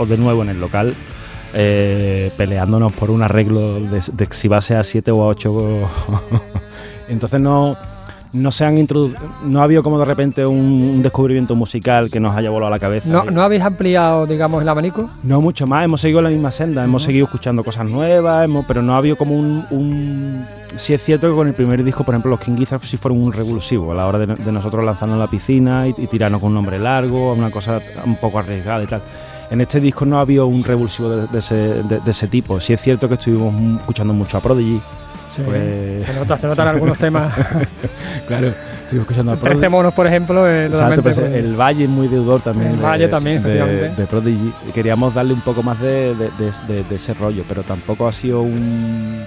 de 0.09 0.16
nuevo 0.16 0.42
en 0.42 0.51
el 0.51 0.61
local, 0.61 0.94
eh, 1.55 2.31
peleándonos 2.37 2.92
por 2.92 3.11
un 3.11 3.21
arreglo 3.21 3.81
de, 3.81 4.01
de 4.12 4.29
si 4.31 4.47
va 4.47 4.59
a 4.59 4.61
ser 4.61 4.77
a 4.77 4.85
7 4.85 5.11
o 5.11 5.25
a 5.25 5.27
8. 5.27 5.90
Entonces 7.09 7.40
no, 7.40 7.77
no 8.32 8.50
se 8.50 8.64
han 8.64 8.76
introducido, 8.78 9.20
no 9.44 9.60
ha 9.60 9.64
habido 9.64 9.82
como 9.82 9.98
de 9.98 10.04
repente 10.04 10.44
un, 10.46 11.02
descubrimiento 11.02 11.54
musical 11.54 12.10
que 12.10 12.20
nos 12.20 12.36
haya 12.36 12.50
volado 12.50 12.68
a 12.68 12.76
la 12.76 12.78
cabeza. 12.78 13.08
¿No, 13.08 13.24
¿No 13.24 13.42
habéis 13.42 13.62
ampliado, 13.62 14.26
digamos, 14.26 14.60
el 14.62 14.68
abanico? 14.68 15.08
No 15.22 15.40
mucho 15.40 15.66
más, 15.66 15.84
hemos 15.84 16.00
seguido 16.00 16.20
la 16.20 16.28
misma 16.30 16.50
senda, 16.50 16.84
hemos 16.84 17.02
seguido 17.02 17.24
escuchando 17.26 17.64
cosas 17.64 17.86
nuevas, 17.86 18.44
hemos- 18.44 18.64
pero 18.66 18.82
no 18.82 18.94
ha 18.94 18.98
habido 18.98 19.16
como 19.16 19.34
un, 19.34 19.64
un... 19.70 20.46
Sí 20.76 20.92
es 20.94 21.02
cierto 21.02 21.28
que 21.28 21.34
con 21.34 21.48
el 21.48 21.54
primer 21.54 21.82
disco, 21.82 22.04
por 22.04 22.14
ejemplo, 22.14 22.30
los 22.30 22.40
King 22.40 22.56
Gizzard 22.56 22.82
sí 22.82 22.96
fueron 22.96 23.22
un 23.22 23.32
revulsivo 23.32 23.92
a 23.92 23.94
la 23.94 24.06
hora 24.06 24.18
de, 24.18 24.26
de 24.34 24.52
nosotros 24.52 24.84
lanzarnos 24.84 25.16
a 25.16 25.18
la 25.20 25.26
piscina 25.30 25.88
y, 25.88 25.94
y 25.96 26.06
tirarnos 26.06 26.40
con 26.40 26.48
un 26.48 26.54
nombre 26.54 26.78
largo, 26.78 27.32
una 27.32 27.50
cosa 27.50 27.80
un 28.04 28.16
poco 28.16 28.38
arriesgada 28.38 28.82
y 28.82 28.86
tal. 28.86 29.00
En 29.50 29.62
este 29.62 29.80
disco 29.80 30.04
no 30.04 30.18
ha 30.18 30.20
habido 30.20 30.46
un 30.46 30.62
revulsivo 30.62 31.08
de, 31.08 31.26
de 31.26 31.38
ese, 31.38 31.54
de- 31.82 32.00
ese 32.06 32.28
tipo. 32.28 32.60
Sí 32.60 32.74
es 32.74 32.80
cierto 32.82 33.08
que 33.08 33.14
estuvimos 33.14 33.80
escuchando 33.80 34.12
mucho 34.12 34.36
a 34.36 34.40
Prodigy, 34.40 34.78
Sí. 35.28 35.42
Pues- 35.44 36.02
Se 36.04 36.12
nota, 36.14 36.36
se 36.36 36.46
notan 36.46 36.68
algunos 36.68 36.96
temas. 36.98 37.32
claro, 38.26 38.48
estuvimos 38.82 39.02
escuchando 39.04 39.32
a 39.32 39.36
Trece 39.36 39.54
Prodigy. 39.56 39.70
monos, 39.70 39.92
por 39.94 40.06
ejemplo, 40.06 40.48
eh, 40.48 40.66
Exacto, 40.66 41.02
pues, 41.02 41.16
pues, 41.18 41.34
el 41.34 41.54
Valle 41.54 41.84
es 41.84 41.90
muy 41.90 42.08
deudor 42.08 42.40
también. 42.40 42.72
El 42.72 42.78
de- 42.78 42.82
Valle 42.82 43.08
también, 43.08 43.42
de, 43.42 43.54
efectivamente. 43.58 44.00
de 44.02 44.06
Prodigy. 44.08 44.52
Queríamos 44.74 45.14
darle 45.14 45.34
un 45.34 45.40
poco 45.42 45.62
más 45.62 45.78
de, 45.80 46.14
de- 46.14 46.30
de- 46.38 46.52
de- 46.74 46.84
de 46.84 46.94
ese 46.96 47.12
rollo, 47.14 47.44
pero 47.48 47.62
tampoco 47.62 48.08
ha 48.08 48.12
sido 48.12 48.40
un. 48.42 49.22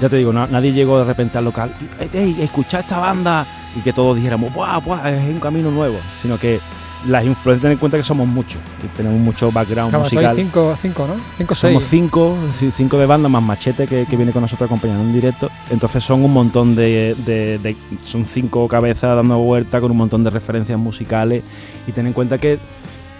Ya 0.00 0.08
te 0.08 0.16
digo, 0.16 0.32
na- 0.32 0.46
nadie 0.46 0.72
llegó 0.72 0.98
de 0.98 1.04
repente 1.04 1.38
al 1.38 1.44
local 1.44 1.70
y, 1.80 2.02
"Ey, 2.02 2.10
ey, 2.12 2.42
escucha 2.42 2.80
esta 2.80 2.98
banda 2.98 3.46
y 3.74 3.80
que 3.80 3.92
todos 3.92 4.16
dijéramos, 4.16 4.52
¡buah, 4.52 4.78
buah! 4.78 5.10
Es 5.10 5.24
un 5.24 5.40
camino 5.40 5.70
nuevo. 5.70 5.96
Sino 6.20 6.38
que 6.38 6.60
las 7.08 7.24
influencias, 7.24 7.62
ten 7.62 7.72
en 7.72 7.78
cuenta 7.78 7.96
que 7.96 8.02
somos 8.04 8.26
muchos 8.26 8.58
y 8.84 8.86
tenemos 8.96 9.18
mucho 9.18 9.50
background 9.52 9.90
Claro, 9.90 10.04
musical. 10.04 10.36
cinco, 10.36 10.76
cinco, 10.80 11.06
¿no? 11.06 11.14
Cinco, 11.38 11.54
seis. 11.54 11.72
Somos 11.72 11.84
cinco, 11.84 12.36
cinco 12.72 12.98
de 12.98 13.06
banda 13.06 13.28
más 13.28 13.42
Machete 13.42 13.86
que, 13.86 14.06
que 14.06 14.16
viene 14.16 14.32
con 14.32 14.42
nosotros 14.42 14.66
acompañando 14.68 15.02
en 15.04 15.12
directo. 15.12 15.50
Entonces 15.70 16.02
son 16.04 16.22
un 16.24 16.32
montón 16.32 16.74
de, 16.74 17.14
de- 17.24 17.58
de- 17.58 17.76
Son 18.04 18.24
cinco 18.24 18.66
cabezas 18.68 19.16
dando 19.16 19.38
vuelta 19.38 19.80
con 19.80 19.90
un 19.90 19.96
montón 19.96 20.24
de 20.24 20.30
referencias 20.30 20.78
musicales. 20.78 21.42
Y 21.86 21.92
ten 21.92 22.06
en 22.06 22.12
cuenta 22.12 22.38
que 22.38 22.58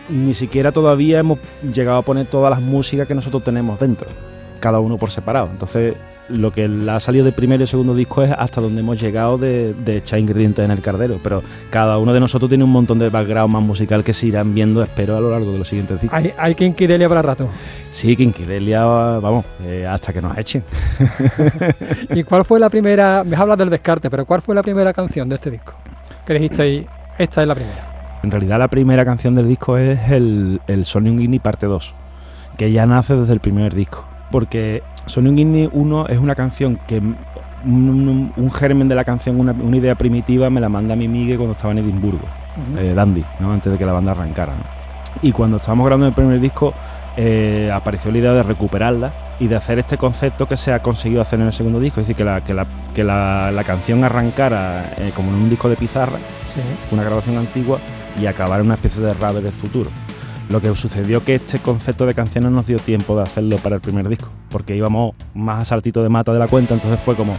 ni 0.09 0.35
siquiera 0.35 0.73
todavía 0.73 1.19
hemos 1.19 1.39
llegado 1.73 1.99
a 1.99 2.03
poner 2.03 2.27
todas 2.27 2.51
las 2.51 2.61
músicas 2.61 3.09
que 3.09 3.15
nosotros 3.15 3.43
tenemos 3.43 3.79
dentro, 3.81 4.07
cada 4.61 4.79
uno 4.81 4.97
por 4.99 5.11
separado. 5.11 5.49
Entonces 5.51 5.95
lo 6.29 6.53
que 6.53 6.69
ha 6.89 7.01
salido 7.01 7.25
del 7.25 7.35
primer 7.35 7.61
y 7.61 7.67
segundo 7.67 7.95
disco 7.95 8.23
es 8.23 8.33
hasta 8.33 8.61
donde 8.61 8.81
hemos 8.81 9.01
llegado 9.01 9.39
de, 9.39 9.75
de 9.75 9.99
echar 9.99 10.19
ingredientes 10.19 10.65
en 10.65 10.71
el 10.71 10.81
cardero. 10.81 11.19
Pero 11.23 11.43
cada 11.71 11.99
uno 11.99 12.13
de 12.13 12.21
nosotros 12.21 12.49
tiene 12.49 12.65
un 12.65 12.71
montón 12.71 12.99
de 12.99 13.09
background 13.09 13.53
más 13.53 13.63
musical 13.63 14.05
que 14.05 14.13
se 14.13 14.27
irán 14.27 14.55
viendo, 14.55 14.83
espero, 14.83 15.17
a 15.17 15.21
lo 15.21 15.31
largo 15.31 15.53
de 15.53 15.59
los 15.59 15.69
siguientes 15.69 16.01
discos. 16.01 16.19
Hay, 16.19 16.33
hay 16.37 16.55
Kinky 16.55 16.87
Delia 16.87 17.09
para 17.09 17.23
rato. 17.23 17.49
Sí, 17.97 18.15
Quinquidelia, 18.15 18.85
vamos, 18.85 19.47
eh, 19.65 19.87
hasta 19.89 20.13
que 20.13 20.21
nos 20.21 20.37
echen. 20.37 20.63
¿Y 22.11 22.25
cuál 22.25 22.45
fue 22.45 22.61
la 22.61 22.69
primera? 22.69 23.25
Me 23.25 23.37
hablas 23.37 23.57
del 23.57 23.71
descarte, 23.71 24.11
pero 24.11 24.27
¿cuál 24.27 24.43
fue 24.43 24.55
la 24.55 24.63
primera 24.63 24.93
canción 24.93 25.31
de 25.31 25.37
este 25.37 25.51
disco? 25.51 25.73
Que 26.27 26.35
dijisteis, 26.35 26.85
esta 27.17 27.41
es 27.41 27.49
la 27.49 27.55
primera. 27.55 28.21
En 28.23 28.31
realidad 28.31 28.59
la 28.59 28.69
primera 28.69 29.03
canción 29.07 29.35
del 29.35 29.49
disco 29.49 29.79
es 29.79 30.11
el, 30.11 30.61
el 30.67 30.85
Sonic 30.85 31.17
Guinea 31.21 31.41
parte 31.41 31.65
2, 31.65 31.95
que 32.59 32.71
ya 32.71 32.85
nace 32.85 33.17
desde 33.17 33.33
el 33.33 33.41
primer 33.41 33.75
disco. 33.75 34.05
Porque 34.31 34.83
Sonic 35.07 35.35
Guinea 35.35 35.69
1 35.73 36.07
es 36.09 36.19
una 36.19 36.35
canción 36.35 36.79
que 36.87 36.99
un, 36.99 37.17
un- 37.65 38.33
un 38.37 38.53
germen 38.53 38.89
de 38.89 38.95
la 38.95 39.05
canción, 39.05 39.41
una, 39.41 39.53
una 39.53 39.77
idea 39.77 39.95
primitiva, 39.95 40.51
me 40.51 40.61
la 40.61 40.69
manda 40.69 40.95
mi 40.97 41.09
Migue 41.09 41.37
cuando 41.37 41.53
estaba 41.53 41.73
en 41.73 41.79
Edimburgo, 41.79 42.27
eh, 42.77 42.93
Dandy, 42.95 43.25
¿no? 43.41 43.53
antes 43.53 43.73
de 43.73 43.79
que 43.79 43.87
la 43.87 43.93
banda 43.93 44.13
arrancara. 44.13 44.55
¿no? 44.55 44.63
Y 45.23 45.33
cuando 45.33 45.57
estábamos 45.57 45.87
grabando 45.87 46.07
el 46.07 46.13
primer 46.15 46.39
disco, 46.41 46.75
eh, 47.17 47.71
apareció 47.73 48.11
la 48.13 48.19
idea 48.19 48.33
de 48.35 48.43
recuperarla 48.43 49.13
y 49.41 49.47
de 49.49 49.57
hacer 49.57 49.79
este 49.79 49.97
concepto 49.97 50.47
que 50.47 50.57
se 50.57 50.73
ha 50.73 50.81
conseguido 50.83 51.23
hacer 51.23 51.41
en 51.41 51.47
el 51.47 51.53
segundo 51.53 51.81
disco, 51.81 52.01
es 52.01 52.07
decir, 52.07 52.17
que 52.17 52.25
la, 52.25 52.43
que 52.45 52.53
la, 52.53 52.67
que 52.95 53.03
la, 53.03 53.51
la 53.53 53.65
canción 53.65 54.05
arrancara 54.05 54.93
eh, 54.99 55.13
como 55.17 55.31
en 55.31 55.37
un 55.37 55.49
disco 55.51 55.69
de 55.69 55.77
pizarra 55.77 56.19
Sí. 56.47 56.61
una 56.93 57.03
grabación 57.05 57.37
antigua 57.39 57.79
y 58.21 58.27
acabar 58.27 58.61
en 58.61 58.67
una 58.67 58.75
especie 58.77 59.03
de 59.03 59.15
rave 59.15 59.41
del 59.41 59.53
futuro. 59.53 59.91
Lo 60.49 60.61
que 60.61 60.75
sucedió 60.77 61.25
que 61.25 61.35
este 61.35 61.59
concepto 61.59 62.07
de 62.07 62.15
canción 62.15 62.45
no 62.45 62.51
nos 62.51 62.67
dio 62.67 62.79
tiempo 62.79 63.17
de 63.17 63.25
hacerlo 63.25 63.57
para 63.59 63.77
el 63.77 63.81
primer 63.81 64.09
disco, 64.09 64.29
porque 64.49 64.77
íbamos 64.77 65.15
más 65.35 65.63
a 65.63 65.65
saltito 65.65 66.03
de 66.03 66.09
mata 66.09 66.33
de 66.33 66.39
la 66.39 66.47
cuenta, 66.47 66.75
entonces 66.75 67.01
fue 67.01 67.17
como, 67.17 67.37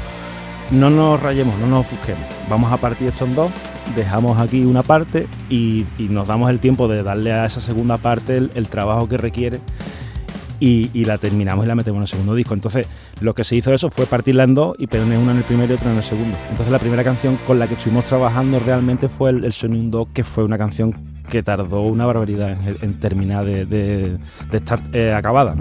no 0.72 0.89
nos 0.89 1.22
rayemos, 1.22 1.58
no 1.60 1.67
nos 1.67 1.82
ofusquemos, 1.82 2.24
vamos 2.50 2.72
a 2.72 2.78
partir 2.78 3.08
esto 3.08 3.26
en 3.26 3.36
dos, 3.36 3.52
dejamos 3.96 4.38
aquí 4.38 4.65
una 4.65 4.84
parte 4.84 5.28
y, 5.50 5.86
nos 6.10 6.28
damos 6.28 6.50
el 6.50 6.60
tiempo 6.60 6.89
de 6.89 7.04
darle 7.04 7.32
a 7.32 7.46
esa 7.46 7.62
segunda 7.62 7.98
parte 7.98 8.38
el, 8.38 8.70
trabajo 8.70 9.08
que 9.08 9.17
requiere 9.17 9.62
y, 10.60 11.06
la 11.06 11.17
terminamos 11.17 11.63
y 11.63 11.67
la 11.67 11.76
metemos 11.76 11.98
en 11.98 12.02
el 12.02 12.08
segundo 12.08 12.36
disco. 12.36 12.54
Entonces, 12.54 12.88
lo 13.22 13.34
que 13.34 13.43
se 13.43 13.56
hizo 13.56 13.74
eso 13.74 13.89
fue 13.89 14.06
partirla 14.06 14.43
en 14.43 14.56
dos 14.56 14.76
y 14.80 14.88
poner 14.88 15.17
una 15.17 15.32
en 15.32 15.38
el 15.38 15.43
primero 15.43 15.74
y 15.74 15.76
otra 15.78 15.91
en 15.91 15.98
el 15.98 16.04
segundo. 16.04 16.36
Entonces, 16.50 16.72
la 16.72 16.80
primera 16.80 17.04
canción 17.04 17.38
con 17.48 17.60
la 17.60 17.67
que 17.67 17.76
estuvimos 17.76 18.06
trabajando 18.06 18.60
realmente 18.60 19.08
fue 19.08 19.30
el, 19.30 19.46
el 19.46 19.54
Sonic 19.54 19.84
2, 19.84 20.08
que 20.13 20.24
fue 20.24 20.43
una 20.43 20.58
canción 20.58 21.16
que 21.29 21.43
tardó 21.43 21.81
una 21.81 22.05
barbaridad 22.05 22.51
en, 22.51 22.77
terminar 22.99 23.45
de, 23.45 23.65
de- 23.65 24.17
estar 24.57 24.79
eh, 24.93 25.13
acabada. 25.13 25.55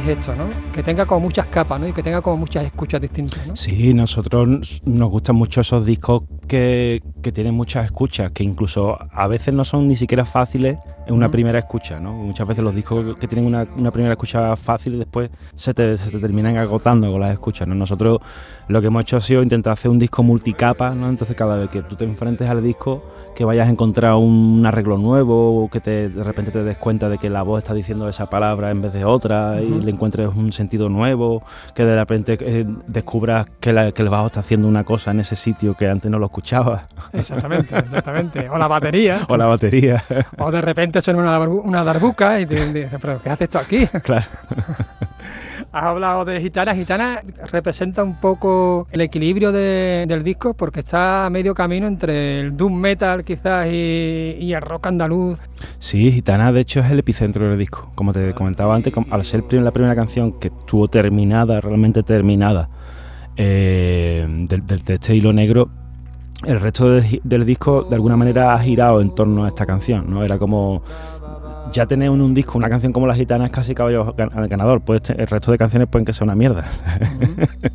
Esto, 0.00 0.34
¿no? 0.34 0.44
Que 0.72 0.82
tenga 0.82 1.06
como 1.06 1.20
muchas 1.20 1.46
capas, 1.46 1.80
¿no? 1.80 1.88
Y 1.88 1.92
que 1.92 2.02
tenga 2.02 2.20
como 2.20 2.36
muchas 2.38 2.64
escuchas 2.64 3.00
distintas, 3.00 3.46
¿no? 3.46 3.56
Sí, 3.56 3.94
nosotros 3.94 4.80
nos 4.84 5.10
gustan 5.10 5.36
mucho 5.36 5.60
esos 5.60 5.84
discos 5.84 6.24
que, 6.48 7.02
que 7.22 7.32
tienen 7.32 7.54
muchas 7.54 7.84
escuchas, 7.84 8.32
que 8.32 8.44
incluso 8.44 8.98
a 9.12 9.26
veces 9.26 9.54
no 9.54 9.64
son 9.64 9.88
ni 9.88 9.96
siquiera 9.96 10.24
fáciles 10.24 10.78
en 11.06 11.14
una 11.14 11.30
primera 11.30 11.58
escucha, 11.58 11.98
¿no? 11.98 12.12
Muchas 12.12 12.46
veces 12.46 12.62
los 12.62 12.74
discos 12.74 13.16
que 13.16 13.26
tienen 13.26 13.46
una, 13.46 13.66
una 13.76 13.90
primera 13.90 14.12
escucha 14.12 14.56
fácil 14.56 14.98
después 14.98 15.30
se 15.56 15.74
te, 15.74 15.96
se 15.98 16.10
te, 16.10 16.18
terminan 16.18 16.56
agotando 16.56 17.10
con 17.10 17.20
las 17.20 17.32
escuchas, 17.32 17.66
¿no? 17.66 17.74
Nosotros 17.74 18.18
lo 18.68 18.80
que 18.80 18.86
hemos 18.86 19.02
hecho 19.02 19.16
ha 19.16 19.20
sido 19.20 19.42
intentar 19.42 19.72
hacer 19.72 19.90
un 19.90 19.98
disco 19.98 20.22
multicapa, 20.22 20.94
¿no? 20.94 21.08
Entonces 21.08 21.36
cada 21.36 21.56
vez 21.56 21.70
que 21.70 21.82
tú 21.82 21.96
te 21.96 22.04
enfrentes 22.04 22.48
al 22.48 22.62
disco, 22.62 23.02
que 23.34 23.44
vayas 23.44 23.68
a 23.68 23.70
encontrar 23.70 24.14
un 24.14 24.64
arreglo 24.66 24.98
nuevo, 24.98 25.64
o 25.64 25.70
que 25.70 25.80
te, 25.80 26.08
de 26.08 26.24
repente 26.24 26.50
te 26.50 26.62
des 26.62 26.76
cuenta 26.76 27.08
de 27.08 27.18
que 27.18 27.30
la 27.30 27.42
voz 27.42 27.58
está 27.58 27.74
diciendo 27.74 28.08
esa 28.08 28.26
palabra 28.26 28.70
en 28.70 28.82
vez 28.82 28.92
de 28.92 29.04
otra 29.04 29.60
y 29.60 29.68
le 29.68 29.90
encuentres 29.90 30.28
un 30.34 30.52
sentido 30.52 30.88
nuevo, 30.88 31.42
que 31.74 31.84
de 31.84 31.96
repente 31.96 32.38
eh, 32.40 32.64
descubras 32.86 33.46
que, 33.60 33.72
la, 33.72 33.92
que 33.92 34.02
el 34.02 34.08
bajo 34.08 34.26
está 34.26 34.40
haciendo 34.40 34.68
una 34.68 34.84
cosa 34.84 35.10
en 35.10 35.20
ese 35.20 35.36
sitio 35.36 35.74
que 35.74 35.88
antes 35.88 36.10
no 36.10 36.18
lo 36.18 36.26
escuchabas. 36.26 36.84
Exactamente, 37.12 37.76
exactamente. 37.76 38.48
O 38.50 38.58
la 38.58 38.68
batería. 38.68 39.20
o 39.28 39.36
la 39.36 39.46
batería. 39.46 40.04
o 40.38 40.50
de 40.50 40.60
repente 40.60 40.91
suena 41.00 41.20
una, 41.20 41.38
una 41.38 41.84
darbuca 41.84 42.40
y 42.40 42.46
te 42.46 42.72
dices, 42.72 42.98
pero 43.00 43.20
¿qué 43.22 43.30
haces 43.30 43.48
tú 43.48 43.58
aquí? 43.58 43.88
Claro. 44.02 44.26
Has 45.72 45.84
hablado 45.84 46.26
de 46.26 46.38
Gitana. 46.38 46.74
Gitana 46.74 47.20
representa 47.50 48.04
un 48.04 48.18
poco 48.18 48.86
el 48.90 49.00
equilibrio 49.00 49.52
de, 49.52 50.04
del 50.06 50.22
disco 50.22 50.52
porque 50.52 50.80
está 50.80 51.24
a 51.24 51.30
medio 51.30 51.54
camino 51.54 51.86
entre 51.86 52.40
el 52.40 52.56
doom 52.56 52.74
metal 52.74 53.24
quizás 53.24 53.68
y, 53.68 54.36
y, 54.38 54.52
el 54.52 54.60
rock 54.60 54.88
andaluz. 54.88 55.40
Sí, 55.78 56.10
Gitana 56.12 56.52
de 56.52 56.60
hecho 56.60 56.80
es 56.80 56.90
el 56.90 56.98
epicentro 56.98 57.48
del 57.48 57.58
disco. 57.58 57.90
Como 57.94 58.12
te 58.12 58.34
comentaba 58.34 58.74
antes, 58.74 58.92
al 59.10 59.24
ser 59.24 59.44
la 59.54 59.70
primera 59.70 59.94
canción 59.94 60.38
que 60.38 60.48
estuvo 60.48 60.88
terminada, 60.88 61.62
realmente 61.62 62.02
terminada, 62.02 62.68
eh, 63.36 64.26
del, 64.28 64.66
del, 64.66 64.84
de 64.84 64.94
este 64.94 65.14
hilo 65.14 65.32
negro, 65.32 65.70
el 66.44 66.60
resto 66.60 66.90
de, 66.90 67.20
del 67.24 67.46
disco 67.46 67.84
de 67.84 67.94
alguna 67.94 68.16
manera 68.16 68.54
ha 68.54 68.58
girado 68.58 69.00
en 69.00 69.14
torno 69.14 69.44
a 69.44 69.48
esta 69.48 69.66
canción, 69.66 70.10
¿no? 70.10 70.24
Era 70.24 70.38
como 70.38 70.82
ya 71.72 71.86
tener 71.86 72.08
en 72.08 72.20
un 72.20 72.34
disco 72.34 72.58
una 72.58 72.68
canción 72.68 72.92
como 72.92 73.06
La 73.06 73.14
Gitana 73.14 73.46
es 73.46 73.50
casi 73.50 73.74
caballo 73.74 74.14
ganador. 74.14 74.82
Pues 74.82 75.08
el 75.10 75.26
resto 75.26 75.50
de 75.50 75.58
canciones 75.58 75.88
pueden 75.88 76.04
que 76.04 76.12
sea 76.12 76.24
una 76.24 76.34
mierda. 76.34 76.64
Uh 76.84 77.24
-huh. 77.24 77.72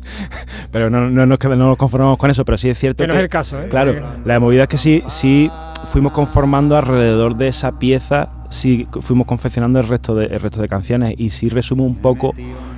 pero 0.70 0.88
no, 0.88 1.10
no, 1.10 1.26
nos, 1.26 1.38
no, 1.38 1.56
nos, 1.56 1.76
conformamos 1.76 2.18
con 2.18 2.30
eso, 2.30 2.44
pero 2.44 2.56
sí 2.56 2.68
es 2.70 2.78
cierto 2.78 3.02
que... 3.02 3.06
que 3.06 3.08
no 3.08 3.14
es 3.14 3.20
el 3.22 3.28
caso, 3.28 3.60
¿eh? 3.60 3.68
Claro, 3.68 3.94
la 4.24 4.40
movida 4.40 4.64
es 4.64 4.68
que 4.68 4.78
sí, 4.78 5.02
sí 5.06 5.50
fuimos 5.86 6.12
conformando 6.12 6.76
alrededor 6.76 7.36
de 7.36 7.48
esa 7.48 7.78
pieza, 7.78 8.30
sí 8.48 8.88
fuimos 9.02 9.26
confeccionando 9.26 9.80
el 9.80 9.88
resto 9.88 10.14
de, 10.14 10.26
el 10.26 10.40
resto 10.40 10.60
de 10.60 10.68
canciones 10.68 11.14
y 11.16 11.30
sí 11.30 11.48
resume 11.48 11.82
un 11.82 11.96
poco 11.96 12.34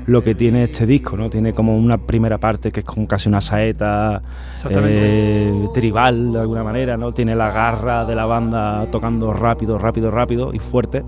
lo 0.06 0.24
que 0.24 0.35
tiene 0.35 0.64
este 0.64 0.87
disco, 0.87 1.16
¿no? 1.16 1.30
Tiene 1.30 1.52
como 1.52 1.76
una 1.76 1.98
primera 1.98 2.38
parte 2.38 2.72
que 2.72 2.80
es 2.80 2.87
como 2.87 3.06
casi 3.06 3.28
una 3.28 3.40
saeta 3.40 4.22
eh, 4.68 5.68
tribal 5.72 6.33
de 6.33 6.40
alguna 6.40 6.64
manera, 6.64 6.96
¿no? 6.96 7.12
Tiene 7.12 7.35
la 7.35 7.50
garra 7.50 8.04
de 8.04 8.14
la 8.14 8.26
banda 8.26 8.87
tocando 8.90 9.33
rápido, 9.33 9.78
rápido, 9.78 10.11
rápido 10.11 10.52
y 10.52 10.59
fuerte. 10.59 11.04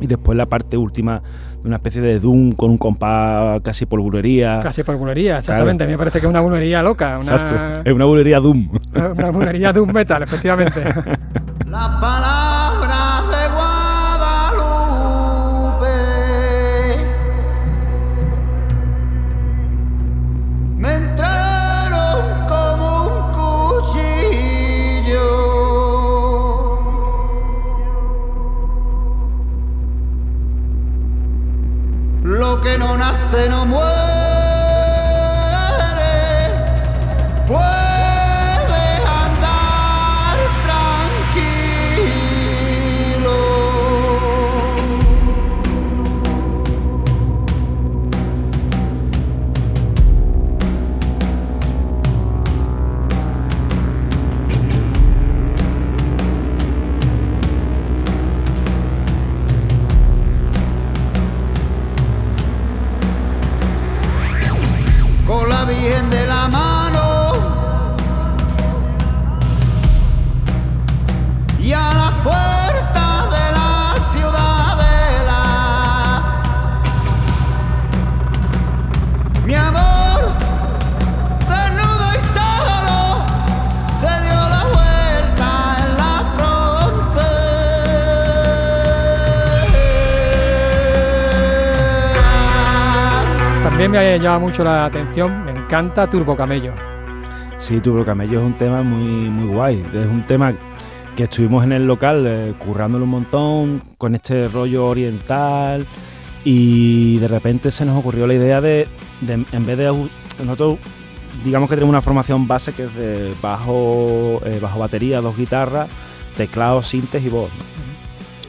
Y 0.00 0.06
después 0.06 0.36
la 0.36 0.46
parte 0.46 0.76
última 0.76 1.22
de 1.62 1.68
una 1.68 1.76
especie 1.76 2.02
de 2.02 2.18
doom 2.18 2.52
con 2.52 2.72
un 2.72 2.78
compás 2.78 3.60
casi 3.62 3.86
por 3.86 4.00
bulería. 4.00 4.58
Casi 4.60 4.82
por 4.82 4.96
bulería, 4.96 5.38
exactamente. 5.38 5.84
Claro. 5.84 5.84
A 5.84 5.86
mí 5.86 5.92
me 5.92 5.98
parece 5.98 6.20
que 6.20 6.26
es 6.26 6.30
una 6.30 6.40
bulería 6.40 6.82
loca. 6.82 7.18
Una... 7.22 7.36
Exacto. 7.36 7.54
Es 7.84 7.94
una 7.94 8.04
bulería 8.04 8.40
doom. 8.40 8.68
Una 9.16 9.30
bulería 9.30 9.72
doom 9.72 9.92
metal, 9.92 10.22
efectivamente. 10.24 10.82
La 11.66 12.00
palabra 12.00 12.41
no 33.32 33.48
nace 33.48 33.61
Llamado 94.22 94.40
mucho 94.42 94.62
la 94.62 94.84
atención, 94.84 95.44
me 95.44 95.50
encanta 95.50 96.08
Turbo 96.08 96.36
Camello. 96.36 96.72
Sí, 97.58 97.80
Turbo 97.80 98.04
Camello 98.04 98.38
es 98.38 98.46
un 98.46 98.56
tema 98.56 98.80
muy, 98.80 99.28
muy 99.28 99.52
guay. 99.52 99.84
Es 99.92 100.06
un 100.06 100.24
tema 100.24 100.54
que 101.16 101.24
estuvimos 101.24 101.64
en 101.64 101.72
el 101.72 101.88
local 101.88 102.24
eh, 102.28 102.54
currándolo 102.56 103.02
un 103.02 103.10
montón 103.10 103.82
con 103.98 104.14
este 104.14 104.46
rollo 104.46 104.86
oriental 104.86 105.84
y 106.44 107.18
de 107.18 107.26
repente 107.26 107.72
se 107.72 107.84
nos 107.84 107.98
ocurrió 107.98 108.28
la 108.28 108.34
idea 108.34 108.60
de, 108.60 108.86
en 109.26 109.66
vez 109.66 109.76
de 109.76 110.08
nosotros 110.44 110.78
digamos 111.44 111.68
que 111.68 111.74
tenemos 111.74 111.90
una 111.90 112.02
formación 112.02 112.46
base 112.46 112.72
que 112.74 112.84
es 112.84 112.94
de 112.94 113.34
bajo, 113.42 114.40
eh, 114.44 114.60
bajo 114.62 114.78
batería, 114.78 115.20
dos 115.20 115.36
guitarras, 115.36 115.88
teclados, 116.36 116.86
sintes 116.86 117.24
y 117.24 117.28
voz. 117.28 117.50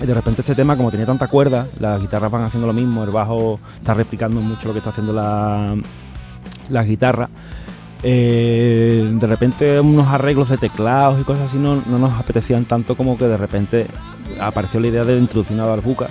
De 0.05 0.13
repente 0.13 0.41
este 0.41 0.53
tema, 0.53 0.75
como 0.75 0.89
tiene 0.89 1.05
tanta 1.05 1.27
cuerda, 1.27 1.65
las 1.79 1.99
guitarras 2.01 2.29
van 2.29 2.43
haciendo 2.43 2.67
lo 2.67 2.73
mismo, 2.73 3.05
el 3.05 3.11
bajo 3.11 3.59
está 3.77 3.93
replicando 3.93 4.41
mucho 4.41 4.67
lo 4.67 4.73
que 4.73 4.79
está 4.79 4.89
haciendo 4.89 5.13
la, 5.13 5.75
las 6.69 6.85
guitarras. 6.85 7.29
Eh, 8.05 9.09
de 9.13 9.27
repente 9.27 9.79
unos 9.79 10.09
arreglos 10.09 10.49
de 10.49 10.57
teclados 10.57 11.21
y 11.21 11.23
cosas 11.23 11.47
así 11.47 11.57
no, 11.57 11.81
no, 11.85 11.97
nos 11.97 12.19
apetecían 12.19 12.65
tanto 12.65 12.97
como 12.97 13.17
que 13.17 13.23
de 13.23 13.37
repente 13.37 13.87
apareció 14.41 14.81
la 14.81 14.87
idea 14.87 15.05
de 15.05 15.17
introducir 15.17 15.55
una 15.55 15.65
barbuca 15.65 16.09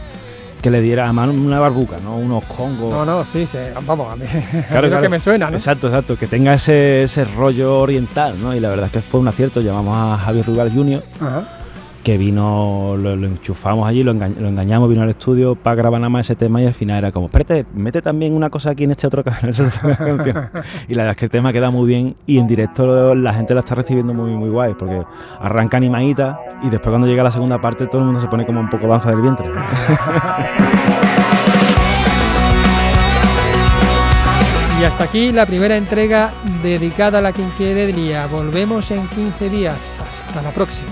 que 0.62 0.70
le 0.70 0.80
diera 0.80 1.06
a 1.06 1.12
mano 1.12 1.34
una 1.34 1.60
barbuca, 1.60 1.98
¿no? 2.02 2.16
Unos 2.16 2.44
congos. 2.44 2.90
No, 2.90 3.04
no, 3.04 3.24
sí, 3.26 3.46
sí 3.46 3.58
vamos, 3.84 4.10
a 4.10 4.16
mí 4.16 4.24
claro, 4.68 4.88
claro. 4.88 5.02
que 5.02 5.08
me 5.10 5.20
suena, 5.20 5.50
¿no? 5.50 5.56
Exacto, 5.58 5.88
exacto, 5.88 6.16
que 6.16 6.26
tenga 6.26 6.54
ese, 6.54 7.02
ese 7.02 7.26
rollo 7.26 7.80
oriental, 7.80 8.40
¿no? 8.40 8.54
Y 8.54 8.60
la 8.60 8.70
verdad 8.70 8.86
es 8.86 8.92
que 8.92 9.02
fue 9.02 9.20
un 9.20 9.28
acierto, 9.28 9.60
llamamos 9.60 9.94
a 9.94 10.16
Javier 10.16 10.46
Rugal 10.46 10.72
Jr., 10.72 11.04
Ajá 11.20 11.61
que 12.02 12.18
vino, 12.18 12.96
lo, 12.98 13.12
enchufamos 13.12 13.88
allí, 13.88 14.02
lo, 14.02 14.12
lo, 14.12 14.48
engañamos, 14.48 14.88
vino 14.88 15.02
al 15.02 15.10
estudio 15.10 15.54
para 15.54 15.76
grabar 15.76 16.00
nada 16.00 16.10
más 16.10 16.26
ese 16.26 16.36
tema 16.36 16.60
y 16.60 16.66
al 16.66 16.74
final 16.74 16.98
era 16.98 17.12
como, 17.12 17.26
espérate, 17.26 17.64
mete 17.74 18.02
también 18.02 18.34
una 18.34 18.50
cosa 18.50 18.70
aquí 18.70 18.84
en 18.84 18.90
este 18.90 19.06
otro 19.06 19.22
canal. 19.22 19.52
y 20.88 20.94
la 20.94 21.04
verdad 21.04 21.10
es 21.10 21.16
que 21.16 21.24
el 21.26 21.30
tema 21.30 21.52
queda 21.52 21.70
muy 21.70 21.86
bien 21.86 22.16
y 22.26 22.38
en 22.38 22.46
directo 22.46 23.14
la 23.14 23.32
gente 23.32 23.54
la 23.54 23.60
está 23.60 23.74
recibiendo 23.74 24.12
muy, 24.14 24.32
muy 24.32 24.50
guay, 24.50 24.74
porque 24.78 25.02
arranca 25.40 25.76
animadita 25.76 26.38
y 26.62 26.70
después 26.70 26.90
cuando 26.90 27.06
llega 27.06 27.22
la 27.22 27.30
segunda 27.30 27.60
parte 27.60 27.86
todo 27.86 27.98
el 27.98 28.04
mundo 28.06 28.20
se 28.20 28.28
pone 28.28 28.44
como 28.44 28.60
un 28.60 28.68
poco 28.68 28.86
danza 28.86 29.10
del 29.10 29.20
vientre. 29.20 29.46
Y 34.82 34.84
hasta 34.84 35.04
aquí 35.04 35.30
la 35.30 35.46
primera 35.46 35.76
entrega 35.76 36.32
dedicada 36.60 37.18
a 37.18 37.20
la 37.20 37.32
quinquedelia. 37.32 38.26
Volvemos 38.26 38.90
en 38.90 39.06
15 39.06 39.48
días. 39.48 39.96
Hasta 40.00 40.42
la 40.42 40.50
próxima. 40.50 40.88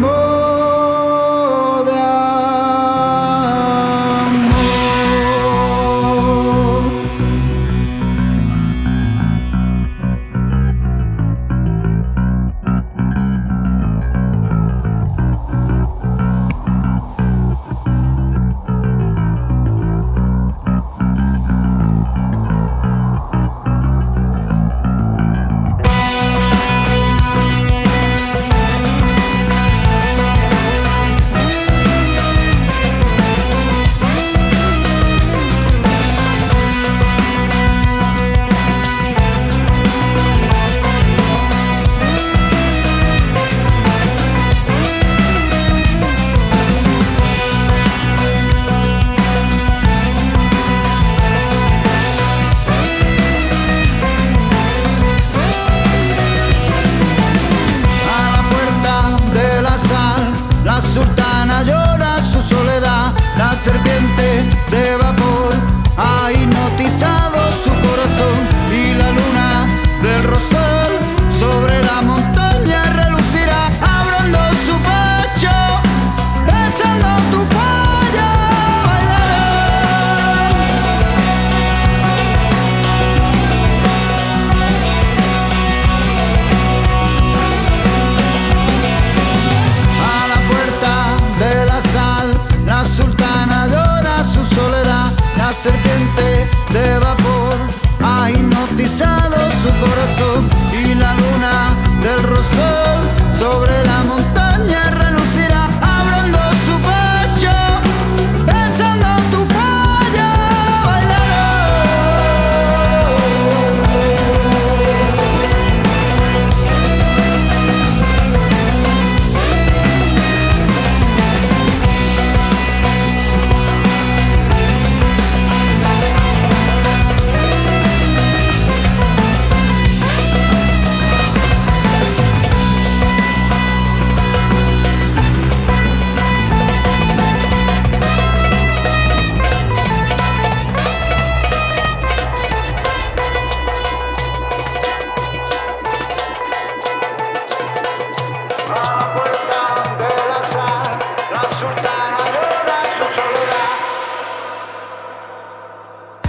more. 0.00 0.25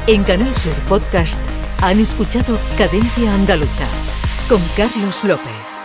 En 0.08 0.24
Canal 0.24 0.56
Sur 0.56 0.74
Podcast 0.88 1.39
han 1.82 2.00
escuchado 2.00 2.58
Cadencia 2.78 3.34
Andaluza 3.34 3.86
con 4.48 4.62
Carlos 4.78 5.22
López. 5.26 5.77